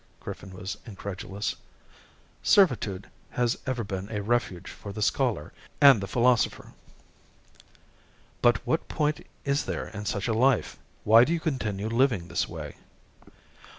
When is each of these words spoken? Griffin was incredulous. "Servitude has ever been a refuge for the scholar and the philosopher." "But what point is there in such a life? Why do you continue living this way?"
Griffin 0.19 0.49
was 0.51 0.77
incredulous. 0.87 1.55
"Servitude 2.41 3.07
has 3.29 3.55
ever 3.67 3.83
been 3.83 4.09
a 4.11 4.23
refuge 4.23 4.67
for 4.67 4.91
the 4.91 4.99
scholar 5.03 5.53
and 5.79 6.01
the 6.01 6.07
philosopher." 6.07 6.73
"But 8.41 8.65
what 8.65 8.87
point 8.89 9.27
is 9.45 9.65
there 9.65 9.89
in 9.89 10.05
such 10.05 10.27
a 10.27 10.33
life? 10.33 10.75
Why 11.03 11.23
do 11.23 11.31
you 11.31 11.39
continue 11.39 11.87
living 11.87 12.29
this 12.29 12.49
way?" 12.49 12.77